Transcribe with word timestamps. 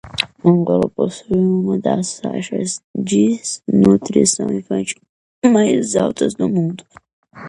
Angola 0.49 0.89
possui 0.99 1.37
uma 1.57 1.77
das 1.77 2.19
taxas 2.21 2.81
de 2.95 3.39
desnutrição 3.67 4.51
infantil 4.51 4.99
mais 5.45 5.95
altas 5.95 6.33
do 6.33 6.49
mundo. 6.49 6.83